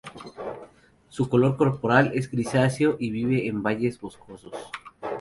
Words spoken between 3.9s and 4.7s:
boscosos.